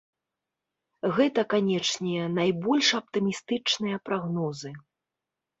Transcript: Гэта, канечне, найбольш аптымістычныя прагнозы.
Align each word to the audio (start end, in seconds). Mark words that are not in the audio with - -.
Гэта, 1.17 1.43
канечне, 1.53 2.23
найбольш 2.39 2.89
аптымістычныя 3.01 3.97
прагнозы. 4.11 4.71